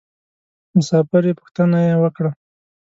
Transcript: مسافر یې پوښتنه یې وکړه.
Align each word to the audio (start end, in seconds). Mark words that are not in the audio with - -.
مسافر 0.77 1.23
یې 1.27 1.33
پوښتنه 1.39 1.77
یې 1.87 1.95
وکړه. 2.01 2.31